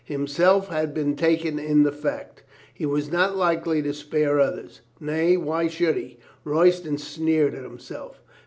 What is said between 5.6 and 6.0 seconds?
should